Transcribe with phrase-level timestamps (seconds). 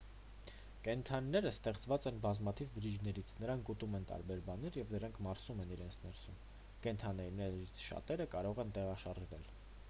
[0.85, 6.41] կենդանիները ստեղված են բազմաթիվ բջիջներից նրանք ուտում են տարբեր բաներ և դրանք մարսում իրենց ներսում
[6.89, 9.49] կենդանիներից շատերը կարող են տեղաշարժվել